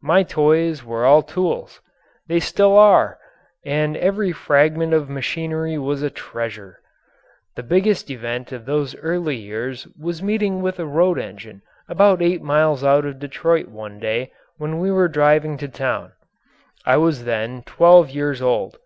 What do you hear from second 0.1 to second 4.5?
toys were all tools they still are! And every